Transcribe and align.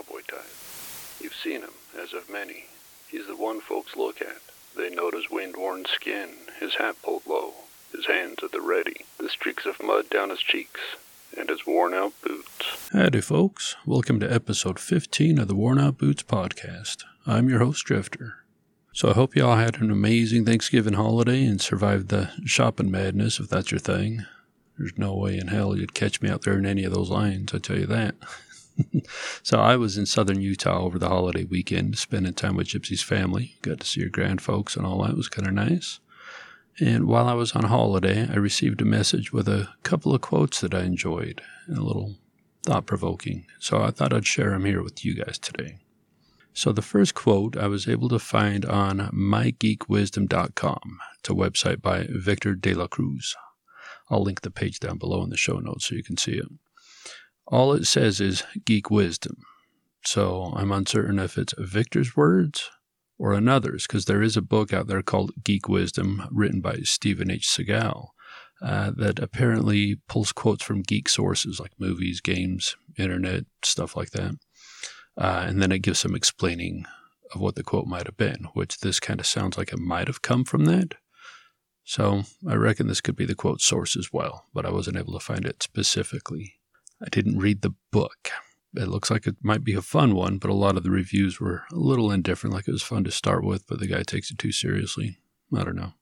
cowboy 0.00 0.20
type. 0.28 0.44
You've 1.20 1.34
seen 1.34 1.60
him, 1.60 1.72
as 2.00 2.12
of 2.12 2.30
many. 2.30 2.66
He's 3.08 3.26
the 3.26 3.36
one 3.36 3.60
folks 3.60 3.96
look 3.96 4.20
at. 4.20 4.38
They 4.76 4.88
note 4.90 5.14
his 5.14 5.30
wind-worn 5.30 5.84
skin, 5.86 6.30
his 6.58 6.76
hat 6.76 6.96
pulled 7.02 7.26
low, 7.26 7.52
his 7.92 8.06
hands 8.06 8.36
at 8.42 8.52
the 8.52 8.60
ready, 8.60 9.04
the 9.18 9.28
streaks 9.28 9.66
of 9.66 9.82
mud 9.82 10.08
down 10.08 10.30
his 10.30 10.40
cheeks, 10.40 10.80
and 11.36 11.48
his 11.48 11.66
worn-out 11.66 12.12
boots. 12.22 12.88
Howdy, 12.92 13.20
folks. 13.20 13.76
Welcome 13.84 14.20
to 14.20 14.32
episode 14.32 14.78
15 14.78 15.38
of 15.38 15.48
the 15.48 15.54
Worn 15.54 15.78
Out 15.78 15.98
Boots 15.98 16.22
podcast. 16.22 17.04
I'm 17.26 17.48
your 17.48 17.58
host, 17.58 17.84
Drifter. 17.84 18.36
So 18.92 19.10
I 19.10 19.14
hope 19.14 19.36
y'all 19.36 19.56
had 19.56 19.80
an 19.80 19.90
amazing 19.90 20.44
Thanksgiving 20.44 20.94
holiday 20.94 21.44
and 21.44 21.60
survived 21.60 22.08
the 22.08 22.30
shopping 22.44 22.90
madness, 22.90 23.38
if 23.38 23.48
that's 23.48 23.70
your 23.70 23.80
thing. 23.80 24.24
There's 24.78 24.96
no 24.96 25.14
way 25.14 25.36
in 25.36 25.48
hell 25.48 25.76
you'd 25.76 25.94
catch 25.94 26.22
me 26.22 26.30
out 26.30 26.42
there 26.42 26.58
in 26.58 26.64
any 26.64 26.84
of 26.84 26.94
those 26.94 27.10
lines, 27.10 27.52
I 27.52 27.58
tell 27.58 27.78
you 27.78 27.86
that. 27.86 28.14
so 29.42 29.58
I 29.60 29.76
was 29.76 29.96
in 29.96 30.06
southern 30.06 30.40
Utah 30.40 30.80
over 30.80 30.98
the 30.98 31.08
holiday 31.08 31.44
weekend, 31.44 31.98
spending 31.98 32.34
time 32.34 32.56
with 32.56 32.68
Gypsy's 32.68 33.02
family. 33.02 33.56
Got 33.62 33.80
to 33.80 33.86
see 33.86 34.02
her 34.02 34.08
grand 34.08 34.40
folks 34.40 34.76
and 34.76 34.86
all 34.86 35.02
that. 35.02 35.10
It 35.10 35.16
was 35.16 35.28
kind 35.28 35.48
of 35.48 35.54
nice. 35.54 36.00
And 36.78 37.06
while 37.06 37.28
I 37.28 37.34
was 37.34 37.52
on 37.52 37.64
holiday, 37.64 38.28
I 38.28 38.36
received 38.36 38.80
a 38.80 38.86
message 38.86 39.32
with 39.32 39.48
a 39.48 39.68
couple 39.82 40.14
of 40.14 40.22
quotes 40.22 40.60
that 40.60 40.74
I 40.74 40.82
enjoyed 40.82 41.42
and 41.66 41.76
a 41.76 41.84
little 41.84 42.16
thought 42.64 42.86
provoking. 42.86 43.46
So 43.58 43.82
I 43.82 43.90
thought 43.90 44.12
I'd 44.12 44.26
share 44.26 44.50
them 44.50 44.64
here 44.64 44.82
with 44.82 45.04
you 45.04 45.14
guys 45.14 45.38
today. 45.38 45.78
So 46.52 46.72
the 46.72 46.82
first 46.82 47.14
quote 47.14 47.56
I 47.56 47.66
was 47.66 47.88
able 47.88 48.08
to 48.08 48.18
find 48.18 48.64
on 48.64 48.98
mygeekwisdom.com. 49.12 50.98
It's 51.18 51.30
a 51.30 51.32
website 51.32 51.82
by 51.82 52.06
Victor 52.10 52.54
de 52.54 52.74
la 52.74 52.86
Cruz. 52.86 53.36
I'll 54.08 54.22
link 54.22 54.40
the 54.40 54.50
page 54.50 54.80
down 54.80 54.98
below 54.98 55.22
in 55.22 55.30
the 55.30 55.36
show 55.36 55.58
notes 55.58 55.86
so 55.86 55.94
you 55.94 56.02
can 56.02 56.16
see 56.16 56.32
it. 56.32 56.48
All 57.50 57.72
it 57.72 57.86
says 57.86 58.20
is 58.20 58.44
geek 58.64 58.90
wisdom. 58.90 59.36
So 60.04 60.52
I'm 60.54 60.70
uncertain 60.70 61.18
if 61.18 61.36
it's 61.36 61.54
Victor's 61.58 62.16
words 62.16 62.70
or 63.18 63.34
another's, 63.34 63.86
because 63.86 64.04
there 64.04 64.22
is 64.22 64.36
a 64.36 64.42
book 64.42 64.72
out 64.72 64.86
there 64.86 65.02
called 65.02 65.32
Geek 65.44 65.68
Wisdom 65.68 66.26
written 66.30 66.60
by 66.60 66.76
Stephen 66.84 67.30
H. 67.30 67.46
Segal 67.48 68.08
uh, 68.62 68.92
that 68.96 69.18
apparently 69.18 69.96
pulls 70.08 70.32
quotes 70.32 70.62
from 70.62 70.82
geek 70.82 71.08
sources 71.08 71.58
like 71.60 71.72
movies, 71.78 72.20
games, 72.20 72.76
internet, 72.96 73.44
stuff 73.62 73.96
like 73.96 74.10
that. 74.10 74.36
Uh, 75.18 75.44
and 75.46 75.60
then 75.60 75.72
it 75.72 75.82
gives 75.82 75.98
some 75.98 76.14
explaining 76.14 76.86
of 77.34 77.40
what 77.40 77.56
the 77.56 77.64
quote 77.64 77.86
might 77.86 78.06
have 78.06 78.16
been, 78.16 78.46
which 78.54 78.78
this 78.78 79.00
kind 79.00 79.20
of 79.20 79.26
sounds 79.26 79.58
like 79.58 79.72
it 79.72 79.78
might 79.78 80.06
have 80.06 80.22
come 80.22 80.44
from 80.44 80.66
that. 80.66 80.94
So 81.84 82.22
I 82.48 82.54
reckon 82.54 82.86
this 82.86 83.00
could 83.00 83.16
be 83.16 83.26
the 83.26 83.34
quote 83.34 83.60
source 83.60 83.96
as 83.96 84.12
well, 84.12 84.46
but 84.54 84.64
I 84.64 84.70
wasn't 84.70 84.96
able 84.96 85.14
to 85.14 85.20
find 85.20 85.44
it 85.44 85.62
specifically. 85.62 86.59
I 87.02 87.08
didn't 87.08 87.38
read 87.38 87.62
the 87.62 87.74
book. 87.90 88.30
It 88.74 88.88
looks 88.88 89.10
like 89.10 89.26
it 89.26 89.36
might 89.42 89.64
be 89.64 89.74
a 89.74 89.82
fun 89.82 90.14
one, 90.14 90.38
but 90.38 90.50
a 90.50 90.54
lot 90.54 90.76
of 90.76 90.82
the 90.82 90.90
reviews 90.90 91.40
were 91.40 91.64
a 91.72 91.76
little 91.76 92.12
indifferent, 92.12 92.54
like 92.54 92.68
it 92.68 92.72
was 92.72 92.82
fun 92.82 93.04
to 93.04 93.10
start 93.10 93.44
with, 93.44 93.66
but 93.66 93.80
the 93.80 93.86
guy 93.86 94.02
takes 94.02 94.30
it 94.30 94.38
too 94.38 94.52
seriously. 94.52 95.18
I 95.56 95.64
don't 95.64 95.76
know. 95.76 95.94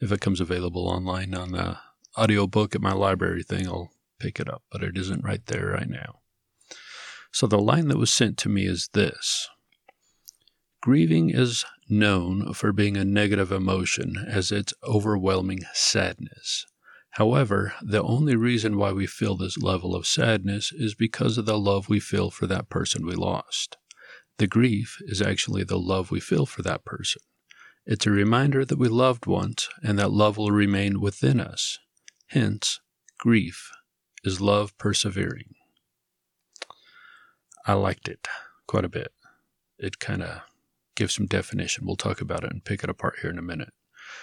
If 0.00 0.12
it 0.12 0.20
comes 0.20 0.40
available 0.40 0.88
online 0.88 1.34
on 1.34 1.52
the 1.52 1.78
audiobook 2.18 2.74
at 2.74 2.82
my 2.82 2.92
library 2.92 3.42
thing, 3.42 3.66
I'll 3.66 3.92
pick 4.18 4.40
it 4.40 4.48
up, 4.48 4.62
but 4.70 4.82
it 4.82 4.96
isn't 4.96 5.24
right 5.24 5.44
there 5.46 5.68
right 5.68 5.88
now. 5.88 6.20
So 7.30 7.46
the 7.46 7.58
line 7.58 7.88
that 7.88 7.98
was 7.98 8.12
sent 8.12 8.36
to 8.38 8.48
me 8.48 8.66
is 8.66 8.90
this 8.92 9.48
Grieving 10.82 11.30
is 11.30 11.64
known 11.88 12.52
for 12.52 12.72
being 12.72 12.96
a 12.96 13.04
negative 13.04 13.52
emotion 13.52 14.16
as 14.28 14.50
its 14.50 14.74
overwhelming 14.82 15.60
sadness. 15.72 16.66
However, 17.16 17.74
the 17.82 18.02
only 18.02 18.36
reason 18.36 18.78
why 18.78 18.92
we 18.92 19.06
feel 19.06 19.36
this 19.36 19.58
level 19.58 19.94
of 19.94 20.06
sadness 20.06 20.72
is 20.72 20.94
because 20.94 21.36
of 21.36 21.44
the 21.44 21.58
love 21.58 21.88
we 21.88 22.00
feel 22.00 22.30
for 22.30 22.46
that 22.46 22.70
person 22.70 23.06
we 23.06 23.14
lost. 23.14 23.76
The 24.38 24.46
grief 24.46 24.96
is 25.00 25.20
actually 25.20 25.64
the 25.64 25.78
love 25.78 26.10
we 26.10 26.20
feel 26.20 26.46
for 26.46 26.62
that 26.62 26.86
person. 26.86 27.20
It's 27.84 28.06
a 28.06 28.10
reminder 28.10 28.64
that 28.64 28.78
we 28.78 28.88
loved 28.88 29.26
once 29.26 29.68
and 29.82 29.98
that 29.98 30.10
love 30.10 30.38
will 30.38 30.52
remain 30.52 31.00
within 31.00 31.38
us. 31.38 31.78
Hence, 32.28 32.80
grief 33.18 33.70
is 34.24 34.40
love 34.40 34.76
persevering. 34.78 35.54
I 37.66 37.74
liked 37.74 38.08
it 38.08 38.26
quite 38.66 38.86
a 38.86 38.88
bit. 38.88 39.12
It 39.78 39.98
kind 39.98 40.22
of 40.22 40.40
gives 40.94 41.14
some 41.14 41.26
definition. 41.26 41.84
We'll 41.86 41.96
talk 41.96 42.22
about 42.22 42.44
it 42.44 42.52
and 42.52 42.64
pick 42.64 42.82
it 42.82 42.90
apart 42.90 43.18
here 43.20 43.30
in 43.30 43.38
a 43.38 43.42
minute. 43.42 43.74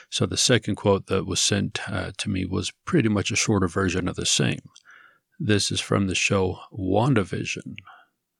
So 0.09 0.25
the 0.25 0.37
second 0.37 0.75
quote 0.75 1.07
that 1.07 1.25
was 1.25 1.39
sent 1.39 1.79
uh, 1.89 2.11
to 2.17 2.29
me 2.29 2.45
was 2.45 2.71
pretty 2.85 3.09
much 3.09 3.31
a 3.31 3.35
shorter 3.35 3.67
version 3.67 4.07
of 4.07 4.15
the 4.15 4.25
same. 4.25 4.61
This 5.39 5.71
is 5.71 5.79
from 5.79 6.07
the 6.07 6.15
show 6.15 6.59
WandaVision. 6.73 7.75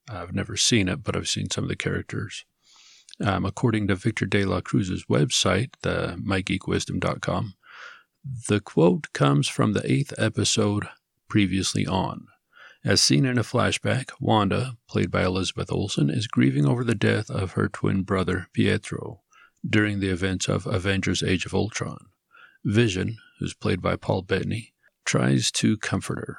I've 0.10 0.34
never 0.34 0.58
seen 0.58 0.90
it, 0.90 1.04
but 1.04 1.16
I've 1.16 1.30
seen 1.30 1.50
some 1.50 1.66
of 1.66 1.70
the 1.70 1.76
characters. 1.76 2.46
Um, 3.24 3.46
according 3.46 3.88
to 3.88 3.96
Victor 3.96 4.26
de 4.26 4.46
la 4.46 4.62
Cruz's 4.62 5.06
website, 5.10 5.74
the 5.82 6.18
mygeekwisdom.com, 6.26 7.54
the 8.48 8.60
quote 8.60 9.12
comes 9.14 9.48
from 9.48 9.74
the 9.74 9.92
eighth 9.92 10.14
episode 10.18 10.88
previously 11.28 11.86
on. 11.86 12.28
As 12.84 13.02
seen 13.02 13.26
in 13.26 13.38
a 13.38 13.44
flashback, 13.44 14.12
Wanda, 14.22 14.78
played 14.88 15.12
by 15.12 15.24
Elizabeth 15.24 15.72
Olsen, 15.72 16.10
is 16.10 16.28
grieving 16.28 16.66
over 16.66 16.84
the 16.84 16.96
death 16.96 17.30
of 17.30 17.52
her 17.52 17.68
twin 17.68 18.04
brother, 18.04 18.48
Pietro, 18.54 19.22
during 19.68 20.00
the 20.00 20.10
events 20.10 20.48
of 20.48 20.66
Avengers 20.66 21.24
Age 21.24 21.46
of 21.46 21.54
Ultron. 21.54 22.06
Vision, 22.64 23.18
who's 23.40 23.54
played 23.54 23.82
by 23.82 23.96
Paul 23.96 24.22
Bettany, 24.22 24.74
tries 25.06 25.52
to 25.52 25.78
comfort 25.78 26.20
her. 26.20 26.38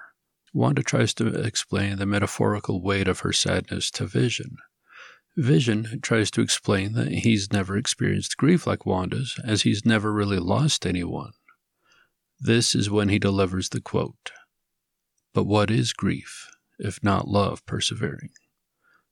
Wanda 0.53 0.82
tries 0.82 1.14
to 1.14 1.28
explain 1.28 1.97
the 1.97 2.06
metaphorical 2.06 2.82
weight 2.82 3.09
of 3.09 3.20
her 3.20 3.32
sadness 3.32 3.91
to 3.92 4.06
Vision. 4.06 4.56
Vision 5.36 6.00
tries 6.03 6.30
to 6.32 6.41
explain 6.41 6.92
that 6.94 7.09
he's 7.09 7.53
never 7.53 7.76
experienced 7.76 8.36
grief 8.36 8.66
like 8.66 8.84
Wanda's, 8.84 9.38
as 9.44 9.62
he's 9.62 9.86
never 9.86 10.12
really 10.12 10.38
lost 10.38 10.84
anyone. 10.84 11.32
This 12.38 12.75
is 12.75 12.91
when 12.91 13.09
he 13.09 13.19
delivers 13.19 13.69
the 13.69 13.80
quote 13.80 14.32
but 15.32 15.44
what 15.44 15.70
is 15.70 15.92
grief, 15.92 16.48
if 16.78 17.03
not 17.03 17.28
love 17.28 17.64
persevering? 17.66 18.30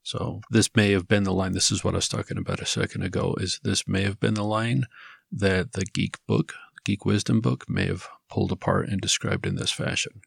So 0.09 0.41
this 0.49 0.75
may 0.75 0.89
have 0.93 1.07
been 1.07 1.21
the 1.21 1.31
line. 1.31 1.51
This 1.51 1.69
is 1.69 1.83
what 1.83 1.93
I 1.93 1.97
was 1.97 2.07
talking 2.07 2.39
about 2.39 2.61
a 2.61 2.65
second 2.65 3.03
ago. 3.03 3.35
Is 3.39 3.59
this 3.63 3.87
may 3.87 4.01
have 4.01 4.19
been 4.19 4.33
the 4.33 4.43
line 4.43 4.85
that 5.31 5.73
the 5.73 5.85
geek 5.85 6.17
book, 6.25 6.55
geek 6.83 7.05
wisdom 7.05 7.41
book, 7.41 7.69
may 7.69 7.85
have 7.85 8.07
pulled 8.27 8.51
apart 8.51 8.89
and 8.89 8.99
described 8.99 9.45
in 9.45 9.55
this 9.55 9.69
fashion. 9.69 10.21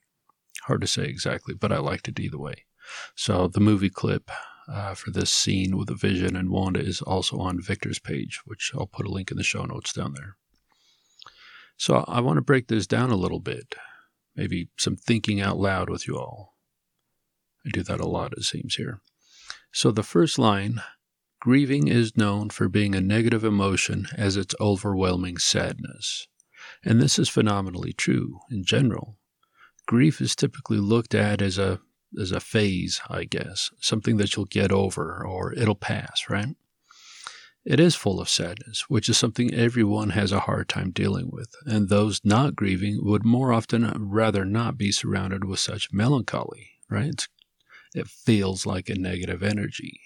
Hard 0.66 0.82
to 0.82 0.86
say 0.86 1.06
exactly, 1.06 1.52
but 1.52 1.72
I 1.72 1.78
liked 1.78 2.06
it 2.06 2.20
either 2.20 2.38
way. 2.38 2.64
So 3.16 3.48
the 3.48 3.58
movie 3.58 3.90
clip 3.90 4.30
uh, 4.68 4.94
for 4.94 5.10
this 5.10 5.30
scene 5.30 5.76
with 5.76 5.88
the 5.88 5.96
Vision 5.96 6.36
and 6.36 6.50
Wanda 6.50 6.78
is 6.78 7.02
also 7.02 7.40
on 7.40 7.60
Victor's 7.60 7.98
page, 7.98 8.40
which 8.44 8.70
I'll 8.76 8.86
put 8.86 9.06
a 9.06 9.10
link 9.10 9.32
in 9.32 9.36
the 9.36 9.42
show 9.42 9.64
notes 9.64 9.92
down 9.92 10.14
there. 10.14 10.36
So 11.76 12.04
I 12.06 12.20
want 12.20 12.36
to 12.36 12.42
break 12.42 12.68
this 12.68 12.86
down 12.86 13.10
a 13.10 13.16
little 13.16 13.40
bit 13.40 13.74
maybe 14.36 14.68
some 14.78 14.96
thinking 14.96 15.40
out 15.40 15.58
loud 15.58 15.90
with 15.90 16.06
you 16.06 16.16
all. 16.16 16.54
I 17.66 17.70
do 17.70 17.82
that 17.82 18.00
a 18.00 18.06
lot, 18.06 18.32
it 18.36 18.44
seems 18.44 18.76
here. 18.76 19.00
So 19.72 19.90
the 19.90 20.02
first 20.02 20.38
line 20.38 20.82
grieving 21.40 21.88
is 21.88 22.16
known 22.16 22.50
for 22.50 22.68
being 22.68 22.94
a 22.94 23.00
negative 23.00 23.42
emotion 23.42 24.06
as 24.16 24.36
its 24.36 24.54
overwhelming 24.60 25.38
sadness. 25.38 26.28
And 26.84 27.00
this 27.00 27.18
is 27.18 27.28
phenomenally 27.28 27.92
true 27.92 28.40
in 28.50 28.64
general. 28.64 29.18
Grief 29.86 30.20
is 30.20 30.36
typically 30.36 30.78
looked 30.78 31.14
at 31.14 31.42
as 31.42 31.58
a 31.58 31.80
as 32.20 32.30
a 32.30 32.40
phase, 32.40 33.00
I 33.08 33.24
guess, 33.24 33.70
something 33.80 34.18
that 34.18 34.36
you'll 34.36 34.44
get 34.44 34.70
over 34.70 35.26
or 35.26 35.54
it'll 35.54 35.74
pass, 35.74 36.24
right? 36.28 36.54
It 37.64 37.80
is 37.80 37.94
full 37.94 38.20
of 38.20 38.28
sadness, 38.28 38.84
which 38.88 39.08
is 39.08 39.16
something 39.16 39.54
everyone 39.54 40.10
has 40.10 40.30
a 40.30 40.40
hard 40.40 40.68
time 40.68 40.90
dealing 40.90 41.30
with, 41.30 41.54
and 41.64 41.88
those 41.88 42.20
not 42.22 42.54
grieving 42.56 42.98
would 43.02 43.24
more 43.24 43.52
often 43.52 43.84
uh, 43.84 43.94
rather 43.98 44.44
not 44.44 44.76
be 44.76 44.92
surrounded 44.92 45.44
with 45.44 45.60
such 45.60 45.92
melancholy, 45.92 46.72
right? 46.90 47.26
It 47.94 48.08
feels 48.08 48.66
like 48.66 48.88
a 48.88 48.94
negative 48.94 49.42
energy, 49.42 50.00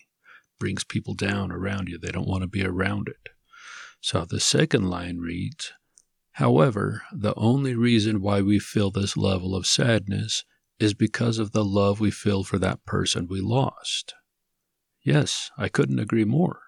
brings 0.59 0.85
people 0.85 1.15
down 1.15 1.53
around 1.53 1.89
you. 1.89 1.99
They 1.99 2.11
don't 2.11 2.29
want 2.29 2.43
to 2.43 2.49
be 2.49 2.65
around 2.65 3.09
it. 3.09 3.31
So 4.01 4.25
the 4.25 4.41
second 4.41 4.89
line 4.89 5.19
reads, 5.19 5.73
However, 6.33 7.03
the 7.13 7.35
only 7.35 7.75
reason 7.75 8.21
why 8.21 8.43
we 8.43 8.59
feel 8.59 8.91
this 8.91 9.17
level 9.17 9.55
of 9.57 9.67
sadness 9.67 10.45
is 10.79 10.93
because 10.93 11.39
of 11.39 11.53
the 11.53 11.65
love 11.65 11.99
we 11.99 12.11
feel 12.11 12.45
for 12.45 12.59
that 12.59 12.85
person 12.85 13.27
we 13.27 13.41
lost. 13.41 14.15
Yes, 15.03 15.51
I 15.57 15.69
couldn't 15.69 15.99
agree 15.99 16.25
more. 16.25 16.61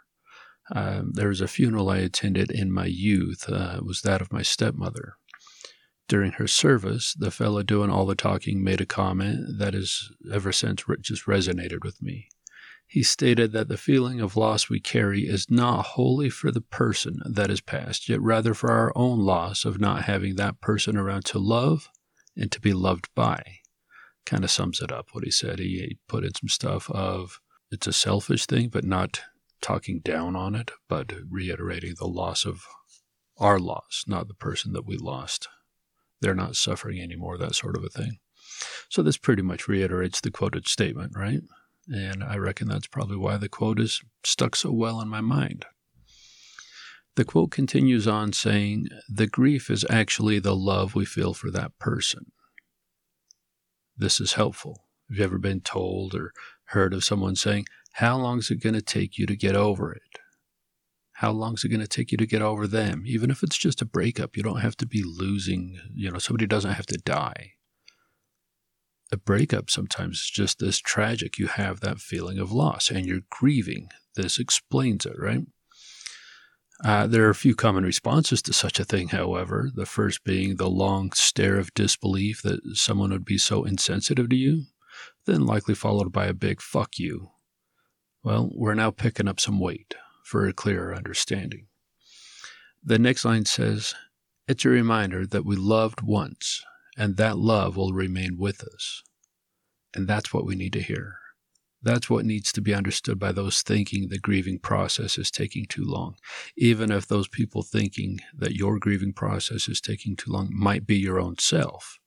Um, 0.74 1.12
there 1.14 1.28
was 1.28 1.40
a 1.40 1.48
funeral 1.48 1.90
I 1.90 1.98
attended 1.98 2.50
in 2.50 2.72
my 2.72 2.86
youth. 2.86 3.48
Uh, 3.48 3.76
it 3.78 3.84
was 3.84 4.02
that 4.02 4.20
of 4.22 4.32
my 4.32 4.42
stepmother. 4.42 5.16
During 6.08 6.32
her 6.32 6.46
service, 6.46 7.12
the 7.12 7.30
fellow 7.30 7.62
doing 7.62 7.90
all 7.90 8.06
the 8.06 8.14
talking 8.14 8.64
made 8.64 8.80
a 8.80 8.86
comment 8.86 9.58
that 9.58 9.74
has 9.74 10.08
ever 10.32 10.52
since 10.52 10.82
just 11.02 11.26
resonated 11.26 11.84
with 11.84 12.00
me. 12.00 12.28
He 12.86 13.02
stated 13.02 13.52
that 13.52 13.68
the 13.68 13.76
feeling 13.76 14.18
of 14.18 14.34
loss 14.34 14.70
we 14.70 14.80
carry 14.80 15.28
is 15.28 15.50
not 15.50 15.84
wholly 15.84 16.30
for 16.30 16.50
the 16.50 16.62
person 16.62 17.20
that 17.26 17.50
is 17.50 17.60
passed, 17.60 18.08
yet 18.08 18.22
rather 18.22 18.54
for 18.54 18.70
our 18.70 18.90
own 18.96 19.18
loss 19.18 19.66
of 19.66 19.78
not 19.78 20.04
having 20.04 20.36
that 20.36 20.62
person 20.62 20.96
around 20.96 21.26
to 21.26 21.38
love 21.38 21.90
and 22.34 22.50
to 22.52 22.60
be 22.60 22.72
loved 22.72 23.10
by. 23.14 23.42
Kind 24.24 24.42
of 24.44 24.50
sums 24.50 24.80
it 24.80 24.90
up 24.90 25.08
what 25.12 25.24
he 25.24 25.30
said. 25.30 25.58
He 25.58 25.98
put 26.08 26.24
in 26.24 26.32
some 26.34 26.48
stuff 26.48 26.90
of 26.90 27.40
it's 27.70 27.86
a 27.86 27.92
selfish 27.92 28.46
thing, 28.46 28.70
but 28.70 28.84
not 28.84 29.20
talking 29.60 30.00
down 30.00 30.34
on 30.34 30.54
it, 30.54 30.70
but 30.88 31.12
reiterating 31.28 31.96
the 31.98 32.08
loss 32.08 32.46
of 32.46 32.64
our 33.36 33.58
loss, 33.58 34.04
not 34.06 34.28
the 34.28 34.34
person 34.34 34.72
that 34.72 34.86
we 34.86 34.96
lost. 34.96 35.48
They're 36.20 36.34
not 36.34 36.56
suffering 36.56 37.00
anymore, 37.00 37.38
that 37.38 37.54
sort 37.54 37.76
of 37.76 37.84
a 37.84 37.88
thing. 37.88 38.18
So 38.88 39.02
this 39.02 39.16
pretty 39.16 39.42
much 39.42 39.68
reiterates 39.68 40.20
the 40.20 40.30
quoted 40.30 40.66
statement, 40.66 41.12
right? 41.14 41.40
And 41.88 42.22
I 42.22 42.36
reckon 42.36 42.68
that's 42.68 42.86
probably 42.86 43.16
why 43.16 43.36
the 43.36 43.48
quote 43.48 43.80
is 43.80 44.02
stuck 44.24 44.56
so 44.56 44.72
well 44.72 45.00
in 45.00 45.08
my 45.08 45.20
mind. 45.20 45.64
The 47.16 47.24
quote 47.24 47.50
continues 47.50 48.06
on 48.06 48.32
saying, 48.32 48.88
The 49.08 49.26
grief 49.26 49.70
is 49.70 49.84
actually 49.90 50.38
the 50.38 50.54
love 50.54 50.94
we 50.94 51.04
feel 51.04 51.34
for 51.34 51.50
that 51.50 51.76
person. 51.78 52.32
This 53.96 54.20
is 54.20 54.34
helpful. 54.34 54.84
Have 55.08 55.18
you 55.18 55.24
ever 55.24 55.38
been 55.38 55.60
told 55.60 56.14
or 56.14 56.32
heard 56.66 56.94
of 56.94 57.02
someone 57.02 57.34
saying, 57.34 57.64
How 57.94 58.16
long 58.18 58.38
is 58.38 58.50
it 58.50 58.62
going 58.62 58.76
to 58.76 58.82
take 58.82 59.18
you 59.18 59.26
to 59.26 59.36
get 59.36 59.56
over 59.56 59.92
it? 59.92 60.02
How 61.18 61.32
long 61.32 61.54
is 61.54 61.64
it 61.64 61.68
going 61.70 61.80
to 61.80 61.88
take 61.88 62.12
you 62.12 62.18
to 62.18 62.26
get 62.28 62.42
over 62.42 62.68
them? 62.68 63.02
Even 63.04 63.28
if 63.28 63.42
it's 63.42 63.58
just 63.58 63.82
a 63.82 63.84
breakup, 63.84 64.36
you 64.36 64.42
don't 64.44 64.60
have 64.60 64.76
to 64.76 64.86
be 64.86 65.02
losing, 65.02 65.80
you 65.92 66.08
know, 66.12 66.18
somebody 66.20 66.46
doesn't 66.46 66.74
have 66.74 66.86
to 66.86 66.96
die. 66.96 67.54
A 69.10 69.16
breakup 69.16 69.68
sometimes 69.68 70.18
is 70.18 70.30
just 70.30 70.60
this 70.60 70.78
tragic. 70.78 71.36
You 71.36 71.48
have 71.48 71.80
that 71.80 71.98
feeling 71.98 72.38
of 72.38 72.52
loss 72.52 72.88
and 72.88 73.04
you're 73.04 73.22
grieving. 73.30 73.88
This 74.14 74.38
explains 74.38 75.06
it, 75.06 75.16
right? 75.18 75.40
Uh, 76.84 77.08
there 77.08 77.26
are 77.26 77.30
a 77.30 77.34
few 77.34 77.56
common 77.56 77.82
responses 77.82 78.40
to 78.42 78.52
such 78.52 78.78
a 78.78 78.84
thing, 78.84 79.08
however. 79.08 79.72
The 79.74 79.86
first 79.86 80.22
being 80.22 80.54
the 80.54 80.70
long 80.70 81.10
stare 81.14 81.58
of 81.58 81.74
disbelief 81.74 82.42
that 82.42 82.60
someone 82.74 83.10
would 83.10 83.24
be 83.24 83.38
so 83.38 83.64
insensitive 83.64 84.28
to 84.28 84.36
you, 84.36 84.66
then 85.26 85.44
likely 85.44 85.74
followed 85.74 86.12
by 86.12 86.26
a 86.26 86.32
big 86.32 86.62
fuck 86.62 86.96
you. 86.96 87.30
Well, 88.22 88.52
we're 88.54 88.74
now 88.74 88.92
picking 88.92 89.26
up 89.26 89.40
some 89.40 89.58
weight 89.58 89.96
for 90.28 90.46
a 90.46 90.52
clearer 90.52 90.94
understanding. 90.94 91.66
The 92.84 92.98
next 92.98 93.24
line 93.24 93.46
says, 93.46 93.94
It's 94.46 94.66
a 94.66 94.68
reminder 94.68 95.26
that 95.26 95.46
we 95.46 95.56
loved 95.56 96.02
once, 96.02 96.62
and 96.98 97.16
that 97.16 97.38
love 97.38 97.78
will 97.78 97.94
remain 97.94 98.36
with 98.36 98.62
us. 98.62 99.02
And 99.94 100.06
that's 100.06 100.34
what 100.34 100.44
we 100.44 100.54
need 100.54 100.74
to 100.74 100.82
hear. 100.82 101.14
That's 101.80 102.10
what 102.10 102.26
needs 102.26 102.52
to 102.52 102.60
be 102.60 102.74
understood 102.74 103.18
by 103.18 103.32
those 103.32 103.62
thinking 103.62 104.08
the 104.08 104.18
grieving 104.18 104.58
process 104.58 105.16
is 105.16 105.30
taking 105.30 105.64
too 105.64 105.84
long. 105.84 106.16
Even 106.58 106.90
if 106.90 107.06
those 107.06 107.28
people 107.28 107.62
thinking 107.62 108.20
that 108.36 108.54
your 108.54 108.78
grieving 108.78 109.14
process 109.14 109.66
is 109.66 109.80
taking 109.80 110.14
too 110.14 110.30
long 110.30 110.50
might 110.52 110.86
be 110.86 110.96
your 110.96 111.18
own 111.18 111.38
self. 111.38 111.98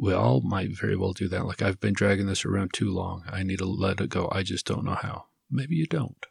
We 0.00 0.12
all 0.12 0.40
might 0.40 0.76
very 0.76 0.96
well 0.96 1.12
do 1.12 1.28
that. 1.28 1.46
Like, 1.46 1.62
I've 1.62 1.78
been 1.78 1.94
dragging 1.94 2.26
this 2.26 2.44
around 2.44 2.72
too 2.72 2.90
long. 2.90 3.22
I 3.30 3.44
need 3.44 3.58
to 3.58 3.66
let 3.66 4.00
it 4.00 4.08
go. 4.08 4.28
I 4.32 4.42
just 4.42 4.66
don't 4.66 4.84
know 4.84 4.98
how. 5.00 5.26
Maybe 5.48 5.76
you 5.76 5.86
don't. 5.86 6.26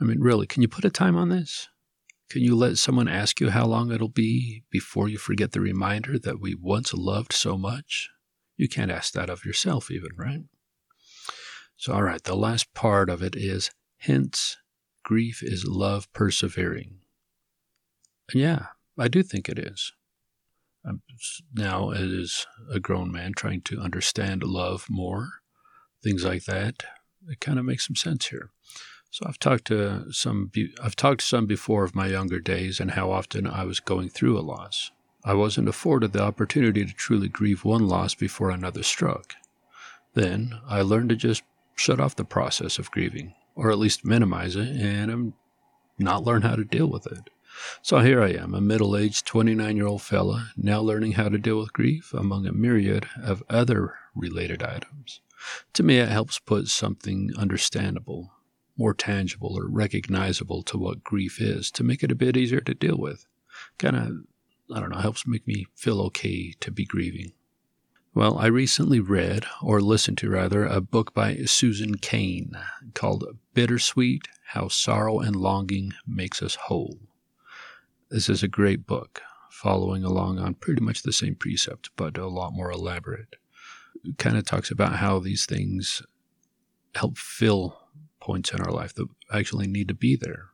I 0.00 0.04
mean, 0.04 0.20
really, 0.20 0.46
can 0.46 0.62
you 0.62 0.68
put 0.68 0.84
a 0.84 0.90
time 0.90 1.16
on 1.16 1.28
this? 1.28 1.68
Can 2.30 2.42
you 2.42 2.54
let 2.54 2.78
someone 2.78 3.08
ask 3.08 3.40
you 3.40 3.50
how 3.50 3.66
long 3.66 3.90
it'll 3.90 4.08
be 4.08 4.62
before 4.70 5.08
you 5.08 5.18
forget 5.18 5.52
the 5.52 5.60
reminder 5.60 6.18
that 6.18 6.40
we 6.40 6.54
once 6.54 6.92
loved 6.92 7.32
so 7.32 7.56
much? 7.56 8.10
You 8.56 8.68
can't 8.68 8.90
ask 8.90 9.12
that 9.14 9.30
of 9.30 9.44
yourself, 9.44 9.90
even, 9.90 10.10
right? 10.16 10.44
So, 11.76 11.92
all 11.94 12.02
right, 12.02 12.22
the 12.22 12.36
last 12.36 12.74
part 12.74 13.08
of 13.08 13.22
it 13.22 13.34
is 13.34 13.70
hence, 13.98 14.56
grief 15.04 15.42
is 15.42 15.64
love 15.64 16.12
persevering. 16.12 16.98
And 18.32 18.40
yeah, 18.42 18.66
I 18.98 19.08
do 19.08 19.22
think 19.22 19.48
it 19.48 19.58
is. 19.58 19.92
Um, 20.84 21.02
I'm 21.08 21.18
now, 21.54 21.90
as 21.90 22.46
a 22.70 22.78
grown 22.80 23.10
man 23.10 23.32
trying 23.32 23.62
to 23.62 23.80
understand 23.80 24.42
love 24.42 24.86
more, 24.90 25.40
things 26.02 26.24
like 26.24 26.44
that, 26.44 26.84
it 27.28 27.40
kind 27.40 27.58
of 27.58 27.64
makes 27.64 27.86
some 27.86 27.96
sense 27.96 28.26
here. 28.26 28.50
So 29.10 29.24
I've 29.26 29.38
talked 29.38 29.66
to 29.66 30.12
some. 30.12 30.52
I've 30.82 30.96
talked 30.96 31.20
to 31.20 31.26
some 31.26 31.46
before 31.46 31.84
of 31.84 31.94
my 31.94 32.08
younger 32.08 32.40
days 32.40 32.78
and 32.78 32.92
how 32.92 33.10
often 33.10 33.46
I 33.46 33.64
was 33.64 33.80
going 33.80 34.10
through 34.10 34.38
a 34.38 34.40
loss. 34.40 34.90
I 35.24 35.34
wasn't 35.34 35.68
afforded 35.68 36.12
the 36.12 36.22
opportunity 36.22 36.84
to 36.84 36.92
truly 36.92 37.28
grieve 37.28 37.64
one 37.64 37.86
loss 37.86 38.14
before 38.14 38.50
another 38.50 38.82
struck. 38.82 39.34
Then 40.14 40.60
I 40.66 40.82
learned 40.82 41.08
to 41.10 41.16
just 41.16 41.42
shut 41.74 42.00
off 42.00 42.16
the 42.16 42.24
process 42.24 42.78
of 42.78 42.90
grieving, 42.90 43.34
or 43.54 43.70
at 43.70 43.78
least 43.78 44.04
minimize 44.04 44.56
it, 44.56 44.68
and 44.68 45.32
not 45.98 46.24
learn 46.24 46.42
how 46.42 46.56
to 46.56 46.64
deal 46.64 46.86
with 46.86 47.06
it. 47.06 47.30
So 47.82 47.98
here 47.98 48.22
I 48.22 48.30
am, 48.30 48.54
a 48.54 48.60
middle 48.60 48.96
aged 48.96 49.26
29 49.26 49.76
year 49.76 49.86
old 49.86 50.02
fella, 50.02 50.52
now 50.56 50.80
learning 50.80 51.12
how 51.12 51.28
to 51.28 51.38
deal 51.38 51.58
with 51.58 51.72
grief 51.72 52.12
among 52.12 52.46
a 52.46 52.52
myriad 52.52 53.08
of 53.22 53.42
other 53.48 53.94
related 54.14 54.62
items. 54.62 55.20
To 55.74 55.82
me, 55.82 55.98
it 55.98 56.08
helps 56.08 56.38
put 56.38 56.68
something 56.68 57.32
understandable, 57.36 58.32
more 58.78 58.94
tangible, 58.94 59.58
or 59.58 59.68
recognizable 59.68 60.62
to 60.62 60.78
what 60.78 61.04
grief 61.04 61.40
is 61.40 61.70
to 61.72 61.84
make 61.84 62.02
it 62.02 62.12
a 62.12 62.16
bit 62.16 62.36
easier 62.36 62.60
to 62.60 62.74
deal 62.74 62.96
with. 62.96 63.26
Kind 63.78 63.96
of, 63.96 64.12
I 64.74 64.80
don't 64.80 64.90
know, 64.90 64.98
helps 64.98 65.26
make 65.26 65.46
me 65.46 65.66
feel 65.74 66.00
okay 66.02 66.54
to 66.60 66.70
be 66.70 66.84
grieving. 66.84 67.32
Well, 68.14 68.38
I 68.38 68.46
recently 68.46 69.00
read, 69.00 69.44
or 69.62 69.80
listened 69.80 70.18
to 70.18 70.30
rather, 70.30 70.64
a 70.64 70.80
book 70.80 71.12
by 71.12 71.36
Susan 71.44 71.96
Cain 71.96 72.52
called 72.94 73.24
Bittersweet 73.54 74.28
How 74.46 74.68
Sorrow 74.68 75.20
and 75.20 75.36
Longing 75.36 75.92
Makes 76.06 76.42
Us 76.42 76.54
Whole. 76.54 76.98
This 78.10 78.28
is 78.28 78.42
a 78.42 78.48
great 78.48 78.86
book, 78.86 79.20
following 79.50 80.04
along 80.04 80.38
on 80.38 80.54
pretty 80.54 80.80
much 80.80 81.02
the 81.02 81.12
same 81.12 81.34
precept, 81.34 81.90
but 81.96 82.16
a 82.16 82.26
lot 82.26 82.54
more 82.54 82.70
elaborate. 82.70 83.36
Kind 84.16 84.36
of 84.36 84.44
talks 84.44 84.70
about 84.70 84.96
how 84.96 85.18
these 85.18 85.46
things 85.46 86.02
help 86.94 87.18
fill 87.18 87.78
points 88.20 88.52
in 88.52 88.60
our 88.60 88.72
life 88.72 88.94
that 88.94 89.08
actually 89.32 89.66
need 89.66 89.88
to 89.88 89.94
be 89.94 90.16
there. 90.16 90.46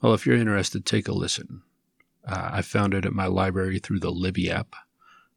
Well, 0.00 0.14
if 0.14 0.26
you're 0.26 0.36
interested, 0.36 0.84
take 0.84 1.08
a 1.08 1.12
listen. 1.12 1.62
Uh, 2.26 2.50
I 2.52 2.62
found 2.62 2.94
it 2.94 3.06
at 3.06 3.12
my 3.12 3.26
library 3.26 3.78
through 3.78 4.00
the 4.00 4.10
Libby 4.10 4.50
app. 4.50 4.74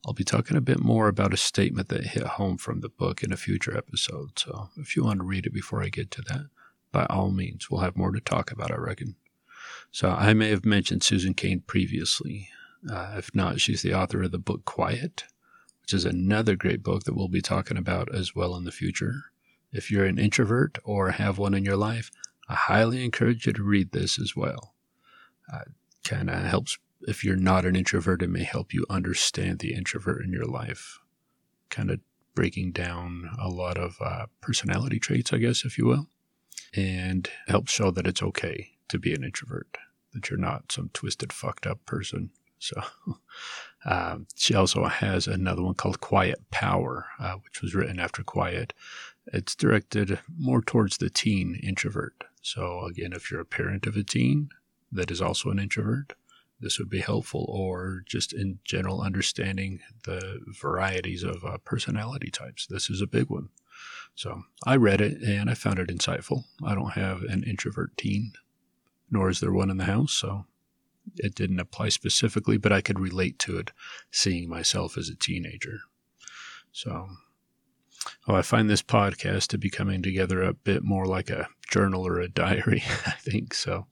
I'll 0.05 0.13
be 0.13 0.23
talking 0.23 0.57
a 0.57 0.61
bit 0.61 0.79
more 0.79 1.07
about 1.07 1.33
a 1.33 1.37
statement 1.37 1.87
that 1.89 2.07
hit 2.07 2.23
home 2.23 2.57
from 2.57 2.81
the 2.81 2.89
book 2.89 3.23
in 3.23 3.31
a 3.31 3.37
future 3.37 3.77
episode. 3.77 4.37
So 4.37 4.69
if 4.75 4.95
you 4.95 5.03
want 5.03 5.19
to 5.19 5.25
read 5.25 5.45
it 5.45 5.53
before 5.53 5.81
I 5.81 5.87
get 5.89 6.11
to 6.11 6.21
that, 6.23 6.47
by 6.91 7.05
all 7.09 7.31
means, 7.31 7.69
we'll 7.69 7.81
have 7.81 7.95
more 7.95 8.11
to 8.11 8.19
talk 8.19 8.51
about, 8.51 8.71
I 8.71 8.75
reckon. 8.75 9.15
So 9.91 10.09
I 10.09 10.33
may 10.33 10.49
have 10.49 10.65
mentioned 10.65 11.03
Susan 11.03 11.33
Cain 11.33 11.61
previously. 11.65 12.49
Uh, 12.91 13.15
if 13.17 13.33
not, 13.33 13.61
she's 13.61 13.81
the 13.81 13.93
author 13.93 14.23
of 14.23 14.31
the 14.31 14.39
book 14.39 14.65
Quiet, 14.65 15.23
which 15.81 15.93
is 15.93 16.03
another 16.03 16.55
great 16.55 16.83
book 16.83 17.03
that 17.03 17.15
we'll 17.15 17.29
be 17.29 17.41
talking 17.41 17.77
about 17.77 18.13
as 18.13 18.35
well 18.35 18.55
in 18.57 18.65
the 18.65 18.71
future. 18.71 19.31
If 19.73 19.91
you're 19.91 20.05
an 20.05 20.19
introvert 20.19 20.77
or 20.83 21.11
have 21.11 21.37
one 21.37 21.53
in 21.53 21.65
your 21.65 21.77
life, 21.77 22.11
I 22.47 22.53
highly 22.53 23.03
encourage 23.03 23.45
you 23.47 23.53
to 23.53 23.63
read 23.63 23.91
this 23.91 24.19
as 24.19 24.35
well. 24.35 24.73
Uh, 25.51 25.61
kind 26.03 26.29
of 26.29 26.43
helps 26.43 26.77
if 27.07 27.23
you're 27.23 27.35
not 27.35 27.65
an 27.65 27.75
introvert, 27.75 28.21
it 28.21 28.29
may 28.29 28.43
help 28.43 28.73
you 28.73 28.85
understand 28.89 29.59
the 29.59 29.73
introvert 29.73 30.23
in 30.23 30.31
your 30.31 30.45
life, 30.45 30.99
kind 31.69 31.91
of 31.91 31.99
breaking 32.35 32.71
down 32.71 33.29
a 33.39 33.49
lot 33.49 33.77
of 33.77 33.97
uh, 34.01 34.25
personality 34.41 34.99
traits, 34.99 35.33
I 35.33 35.37
guess, 35.37 35.65
if 35.65 35.77
you 35.77 35.85
will, 35.85 36.07
and 36.73 37.29
help 37.47 37.67
show 37.67 37.91
that 37.91 38.07
it's 38.07 38.23
okay 38.23 38.71
to 38.89 38.97
be 38.97 39.13
an 39.13 39.23
introvert, 39.23 39.77
that 40.13 40.29
you're 40.29 40.39
not 40.39 40.71
some 40.71 40.89
twisted, 40.93 41.33
fucked 41.33 41.67
up 41.67 41.85
person. 41.85 42.31
So, 42.59 42.81
um, 43.85 44.27
she 44.35 44.55
also 44.55 44.85
has 44.85 45.27
another 45.27 45.61
one 45.61 45.75
called 45.75 45.99
Quiet 45.99 46.39
Power, 46.51 47.07
uh, 47.19 47.35
which 47.35 47.61
was 47.61 47.75
written 47.75 47.99
after 47.99 48.23
Quiet. 48.23 48.73
It's 49.27 49.55
directed 49.55 50.19
more 50.37 50.61
towards 50.61 50.97
the 50.97 51.09
teen 51.09 51.59
introvert. 51.63 52.25
So, 52.41 52.85
again, 52.85 53.13
if 53.13 53.31
you're 53.31 53.39
a 53.39 53.45
parent 53.45 53.87
of 53.87 53.95
a 53.95 54.03
teen 54.03 54.49
that 54.91 55.09
is 55.09 55.21
also 55.21 55.49
an 55.49 55.59
introvert, 55.59 56.13
this 56.59 56.79
would 56.79 56.89
be 56.89 56.99
helpful, 56.99 57.45
or 57.49 58.03
just 58.05 58.33
in 58.33 58.59
general 58.63 59.01
understanding 59.01 59.81
the 60.03 60.39
varieties 60.61 61.23
of 61.23 61.43
uh, 61.43 61.57
personality 61.59 62.31
types. 62.31 62.67
This 62.67 62.89
is 62.89 63.01
a 63.01 63.07
big 63.07 63.29
one. 63.29 63.49
So 64.15 64.43
I 64.65 64.75
read 64.75 65.01
it 65.01 65.21
and 65.21 65.49
I 65.49 65.55
found 65.55 65.79
it 65.79 65.89
insightful. 65.89 66.43
I 66.63 66.75
don't 66.75 66.91
have 66.91 67.23
an 67.23 67.43
introvert 67.43 67.97
teen, 67.97 68.33
nor 69.09 69.29
is 69.29 69.39
there 69.39 69.51
one 69.51 69.69
in 69.69 69.77
the 69.77 69.85
house, 69.85 70.13
so 70.13 70.45
it 71.17 71.35
didn't 71.35 71.59
apply 71.59 71.89
specifically, 71.89 72.57
but 72.57 72.71
I 72.71 72.81
could 72.81 72.99
relate 72.99 73.39
to 73.39 73.57
it 73.57 73.71
seeing 74.11 74.47
myself 74.47 74.97
as 74.97 75.09
a 75.09 75.15
teenager. 75.15 75.81
So 76.71 77.09
Oh, 78.27 78.35
I 78.35 78.41
find 78.41 78.69
this 78.69 78.81
podcast 78.81 79.47
to 79.47 79.57
be 79.57 79.69
coming 79.69 80.01
together 80.01 80.41
a 80.41 80.53
bit 80.53 80.83
more 80.83 81.05
like 81.05 81.29
a 81.29 81.47
journal 81.69 82.05
or 82.05 82.19
a 82.19 82.27
diary, 82.27 82.83
I 83.05 83.11
think. 83.11 83.53
So, 83.53 83.87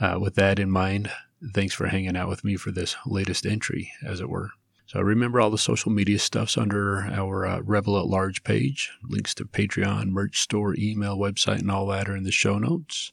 uh, 0.00 0.18
with 0.20 0.34
that 0.36 0.58
in 0.58 0.70
mind, 0.70 1.10
Thanks 1.54 1.74
for 1.74 1.86
hanging 1.86 2.16
out 2.16 2.28
with 2.28 2.44
me 2.44 2.56
for 2.56 2.70
this 2.70 2.96
latest 3.06 3.46
entry, 3.46 3.92
as 4.04 4.20
it 4.20 4.28
were. 4.28 4.50
So 4.86 5.00
remember 5.00 5.40
all 5.40 5.50
the 5.50 5.56
social 5.56 5.90
media 5.90 6.18
stuff's 6.18 6.58
under 6.58 7.04
our 7.04 7.46
uh, 7.46 7.60
Rebel 7.60 7.98
at 7.98 8.06
Large 8.06 8.44
page. 8.44 8.90
Links 9.02 9.34
to 9.36 9.44
Patreon, 9.46 10.08
merch 10.08 10.40
store, 10.40 10.74
email, 10.76 11.16
website, 11.16 11.60
and 11.60 11.70
all 11.70 11.86
that 11.86 12.08
are 12.08 12.16
in 12.16 12.24
the 12.24 12.32
show 12.32 12.58
notes. 12.58 13.12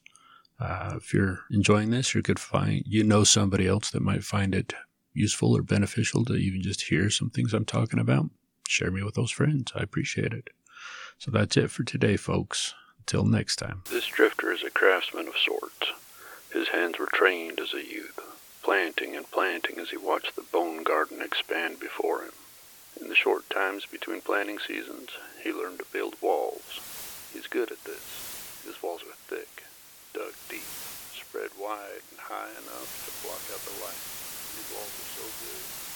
Uh, 0.60 0.96
if 0.98 1.14
you're 1.14 1.42
enjoying 1.52 1.92
this, 1.92 2.16
you 2.16 2.22
could 2.22 2.40
find 2.40 2.84
you 2.86 3.04
know 3.04 3.24
somebody 3.24 3.68
else 3.68 3.92
that 3.92 4.02
might 4.02 4.24
find 4.24 4.54
it 4.54 4.74
useful 5.14 5.56
or 5.56 5.62
beneficial 5.62 6.26
to 6.26 6.34
even 6.34 6.62
just 6.62 6.82
hear 6.82 7.10
some 7.10 7.30
things 7.30 7.54
I'm 7.54 7.66
talking 7.66 8.00
about. 8.00 8.30
Share 8.68 8.92
me 8.92 9.02
with 9.02 9.16
those 9.16 9.32
friends. 9.32 9.72
I 9.76 9.82
appreciate 9.82 10.34
it. 10.34 10.50
So 11.18 11.32
that's 11.32 11.58
it 11.58 11.72
for 11.72 11.84
today, 11.84 12.18
folks. 12.18 12.76
Until 13.00 13.24
next 13.24 13.56
time. 13.56 13.84
This 13.90 14.06
drifter 14.06 14.52
is 14.52 14.64
a 14.64 14.70
craftsman 14.70 15.30
of 15.30 15.38
sorts. 15.38 15.94
His 16.52 16.68
hands 16.68 17.00
were 17.00 17.08
trained 17.08 17.62
as 17.62 17.74
a 17.74 17.86
youth, 17.86 18.20
planting 18.62 19.16
and 19.16 19.30
planting 19.32 19.80
as 19.80 19.92
he 19.92 19.98
watched 19.98 20.36
the 20.36 20.42
bone 20.42 20.84
garden 20.84 21.22
expand 21.22 21.80
before 21.80 22.24
him. 22.24 22.34
In 23.00 23.08
the 23.08 23.16
short 23.16 23.50
times 23.50 23.86
between 23.86 24.20
planting 24.20 24.60
seasons, 24.60 25.12
he 25.42 25.54
learned 25.54 25.80
to 25.80 25.86
build 25.94 26.16
walls. 26.22 26.82
He's 27.32 27.48
good 27.48 27.72
at 27.72 27.86
this. 27.86 28.64
His 28.66 28.84
walls 28.84 29.04
are 29.04 29.16
thick, 29.28 29.64
dug 30.14 30.34
deep, 30.50 30.68
spread 31.16 31.52
wide 31.58 32.04
and 32.12 32.20
high 32.20 32.52
enough 32.52 32.92
to 33.08 33.12
block 33.26 33.44
out 33.54 33.64
the 33.64 33.80
light. 33.80 34.04
These 34.52 34.72
walls 34.76 34.92
are 34.92 35.12
so 35.16 35.26
good 35.46 35.87